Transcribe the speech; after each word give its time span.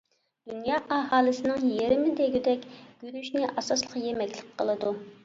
دۇنيا 0.51 0.77
ئاھالىسىنىڭ 0.95 1.67
يېرىمى 1.73 2.13
دېگۈدەك 2.21 2.65
گۈرۈچنى 3.05 3.45
ئاساسلىق 3.51 3.95
يېمەكلىك 4.07 4.51
قىلىدۇ. 4.63 4.95